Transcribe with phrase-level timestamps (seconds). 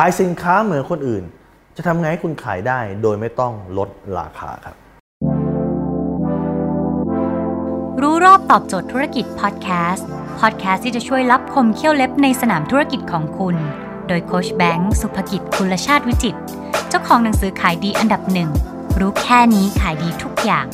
[0.00, 1.24] ขายสินค้าเหมือนคนอื่น
[1.76, 4.74] จะทำไงให้คุณขายได้โดยไม่ต้องลดราคาครับ
[8.02, 10.06] รู้รอบตอบโจทย์ธุรกิจพอดแคสต์
[10.40, 13.56] พอดแคสต์ที่จะช่วยรับคมเขี้ยวเล็บในสนามธุรกิจของคุณ
[14.08, 16.36] โดยโคชแบงค์สุภกิจคุลชาติวิจิต
[16.88, 18.50] เจ้าของหนังสือขายดีอันดับหนึ่ง
[19.00, 20.66] รู้แค่นี้ขายดีทุกอย่าง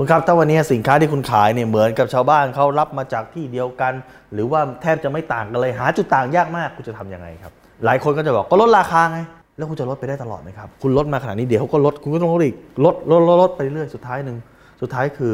[0.00, 3.92] คุณครับถ้าวันนี้สินค้าที่คุณขายเนี่ยเหมือนกับชาวบ้านเขารับมาจากที่เดียวกัน
[4.32, 7.52] หรือว่าแทบจะไม่ต่างกันเลยหาจุดต่างยากมากคุณจะทำยังไงครับ
[7.84, 9.18] หลายคนก็จะบอกก็ลดราคาไง
[9.56, 14.36] แล้วคุณจะลดไปได้ตลอดไหมครับคุณลดมาขนาดนี้เดี๋ยวเขาก็ลดคุณก็ต้องลดอีกลดลดลดลดไปเรื่อยสุดท้ายหนึ่ง
[14.80, 15.32] สุดท้ายคือ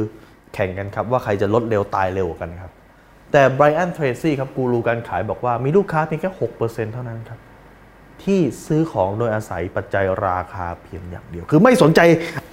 [0.55, 2.71] แข่งกันครับว่าใครจะลดเร็วตายเร็วกันครับ
[3.33, 7.39] แต่ Brian Tracy ครับกูรูการขายบอกว่ามีลูกค้าเพียงแค่6%เท่านั้นครับ
[8.23, 12.01] ที่ซื้อของโดยอาศัยปัจจัยราคาเพียงอย่างเดียว คือไม่สนใจ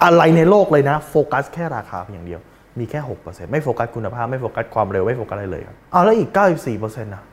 [0.04, 2.42] อะไรในโลกเลยนะ โฟกัสแค่ราคาเพียงอย่างเดียว
[2.80, 6.30] มีแค่ 6%ไม่โฟกัสคุณภาพ ไม่โฟกัสความเร็ว ไม่โฟกัสอะไรเลยครับเอาแล้วอีก
[6.72, 7.24] 94%นะ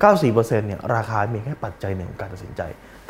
[0.00, 2.62] 94%เนี่ยราคามีแค่ปัจจัยหนึ่งของการตัดสินใจ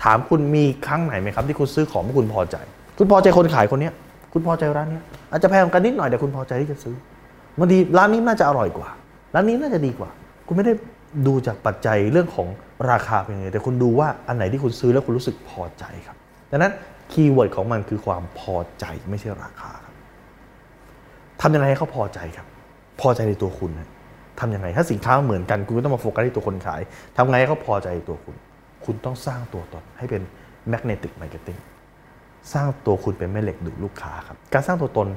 [0.03, 2.57] ถามคุณมีครั้งไหนไหมครับ ที่คุณซื้อของเพราะคุณพอใจ
[2.99, 3.91] คุณพอใจคนขายคนนี้
[4.33, 6.95] คุณพอใจร้านนี้อาจจะแพงกันนิดหน่อยแต่คุณพอใจที่จะซื้อ
[7.59, 8.91] บางทีร้านนี้น่าจะอร่อยกว่า
[9.35, 10.11] ร้านนี้น่าจะดีกว่า
[10.47, 10.73] คุณไม่ได้
[11.27, 12.49] ดูจากปัจจัยเรื่องของ
[12.91, 16.17] ราคาเป็นยังไงแต่คุณดูว่าอันไหนที่คุณซื้อแล้วคุณรู้สึกพอใจครับ
[16.51, 16.73] ดังนั้น
[17.13, 19.95] keyword ของมันคือความพอใจไม่ใช่ราคาครับ
[21.41, 22.47] ทำยังไงให้เขาพอใจครับ
[23.01, 23.89] พอใจในตัวคุณนะ
[24.41, 26.81] ทำยังไงถ้าสินค้าเหมือนกันคุณก็ต้องมาโฟกัสที่ตัวคนขาย
[27.17, 28.37] ทำไงให้เขาพอใจตัวคุณ
[28.85, 30.23] คุณต้องสร้างตัวตนให้เป็น
[30.73, 31.61] magnetic marketing
[32.53, 35.09] สร้างตัวคุณเป็นแม่เหล็กดูดลูกค้าครับการสร้างตัวตน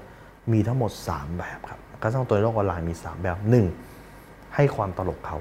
[0.52, 3.38] มีทั้งหมด 3 แบบครับการสร้างตัวในโลกออนไลน์มี 3 แบบ
[3.95, 4.56] 1.
[4.56, 5.38] ให้ความตลกเขา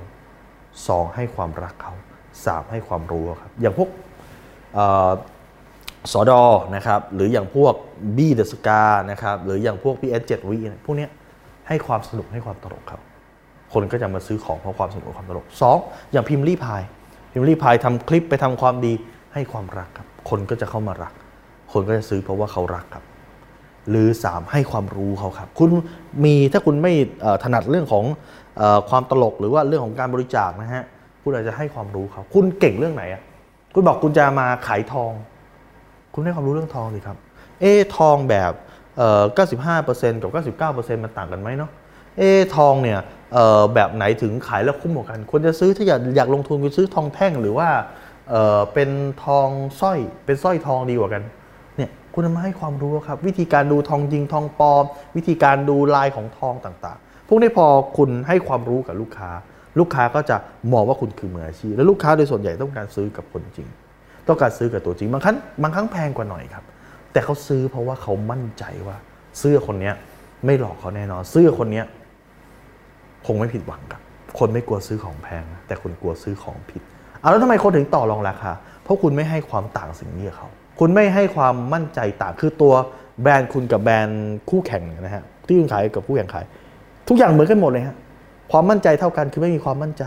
[0.85, 1.15] 2.
[1.15, 1.95] ให้ความรักเขา
[2.37, 2.71] 3.
[2.71, 3.89] ให้ความรู้ครับ อย่างพวก
[4.75, 5.11] เอ่อ
[6.13, 6.43] สอดอ
[6.77, 7.75] นะครับ หรืออย่างพวก
[8.17, 11.11] บี้เดอะสกานะครับ หรืออย่างพวกพีเอสเจ็ดวีพวกเนี้ย
[11.69, 13.01] ให้ความสนุกให้ความตลกเขา
[13.73, 15.47] คนก็จะมาซื้อของเพราะความสนุกความตลก
[15.79, 16.13] 2.
[16.13, 16.83] อย่างพิมพ์รีพาย
[17.33, 18.93] พิมพ์รีพายทำคลิปไปทำความดี
[19.35, 21.13] ให้ความรักครับ คนก็จะเข้ามารัก
[21.73, 23.05] คนก็จะซื้อเพราะว่าเขารักครับ
[23.91, 25.69] หรือ 3 ให้ความรู้เขาครับ คุณ
[26.25, 26.93] มีถ้าคุณไม่
[27.43, 28.05] ถนัดเรื่องของ
[28.61, 30.85] อความตลกหรือว่าเรื่องของการบริจาคนะฮะ
[31.23, 33.23] คุณอาจจะให้ความรู้เขาคุณเก่งเรื่องไหนอะ
[33.75, 35.13] คุณบอกคุณจะมาขายทอง
[36.15, 37.17] คุณให้ความรู้เรื่องทองสิครับ
[37.61, 37.65] เอ
[37.97, 38.53] ทองแบบ
[38.97, 39.23] เอ่อ
[39.75, 40.31] 95%กับ
[40.67, 41.71] 99%มันต่างกันไหมเนาะ
[42.19, 42.23] เอ
[42.57, 42.99] ทองเนี่ย
[43.75, 47.69] แบบไหนถึงขายแล้วคุ้มกว่ากันควรจะซื้อถ้าอยากอยากลงทุนคุณซื้อทองแท่งหรือว่า
[48.31, 48.91] เเป็น
[49.25, 49.49] ทอง
[49.81, 51.23] สร้อยเป็นสร้อยทองดีกว่ากัน
[52.19, 54.85] คุณเอามาให้ความรู้ครับ วิธีการดูทองจริงทองปลอม
[55.17, 57.67] วิธีการดูลายของทองต่างๆ พวกนี้พอ
[57.97, 59.31] คุณให้ความรู้กับลูกค้า
[59.79, 60.37] ลูกค้าก็จะ
[60.73, 63.69] มองว่าคุณคือมืออาชีพและลูกค้าโดยส่วนใหญ่ต้องการซื้อกับคนจริง
[64.29, 66.65] ต้องการซื้อกับตัวจริงบางครั้งบางครั้งแพงกว่าหน่อยครับ
[67.13, 68.97] แต่เขาซื้อเพราะว่าเขามั่นใจว่า
[69.39, 69.93] เสื้อคนนี้
[70.45, 71.83] ไม่หลอกเขาแน่นอน เสื้อคนนี้
[73.27, 74.03] คงไม่ผิดหวังครับ
[74.39, 76.83] คนไม่กลัวซื้อของแพง แต่คนกลัวซื้อของผิด
[77.21, 82.75] เอาแล้วทำไมคนถึงต่อรองราคา เพราะคุณไม่ให้ความต่างสิ่งนี้กับเขา คุณไม่ให้ความมั่นใจต่างคือตัว
[83.23, 86.45] แบรนด์คุณกับแบรนด์คู่แข่งนะฮะที่คุณขายกับคู่แข่งขาย
[87.09, 87.97] ทุกอย่างเหมือนกันหมดเลยฮะ
[88.53, 90.05] ความมั่นใจเท่ากันคือไม่มีความมั่นใจ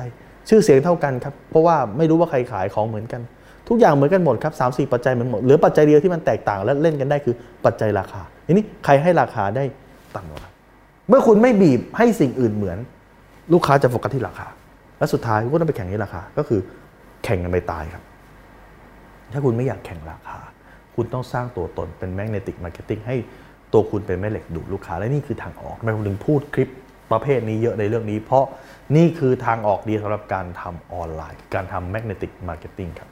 [0.49, 3.21] ชื่อเสียงเท่ากันครับเพราะว่าไม่รู้ว่าใครขายของเหมือนกัน
[3.67, 9.63] ทุกอย่างเหมือนกันหมดครับสามสี่ปัจจัยเหมือนหมดเหลือปัจจัยเดียวที่มันแตกต่างและเล่นกันได้คือปัจจัยราคาทีนี้ใครให้ราคาได้
[10.15, 10.51] ต่ำกว่ากัน
[11.09, 12.77] เมื่อคุณไม่บีบให้สิ่งอื่นเหมือน
[13.53, 14.47] ลูกค้าจะโฟกัสที่ราคา
[14.99, 16.59] และสุดท้ายก็ต้องไปแข่งที่ราคาก็คือ
[17.23, 18.03] แข่งกันไปตายครับ
[19.33, 20.37] ถ้าคุณไม่อยากแข่งราคา
[21.01, 23.15] คุณต้องสร้างตัวตนเป็น magnetic marketing ให้
[23.73, 26.69] ตัวคุณเป็นแม่เหล็กดูดลูกค้า และนี่คือทางออกทำไมผมถึงพูดคลิป
[27.11, 28.45] ประเภทนี้เยอะในเรื่องนี้ เพราะ
[28.95, 33.09] นี่คือทางออกดีสำหรับการทำออนไลน์ การทำ magnetic marketing ครับ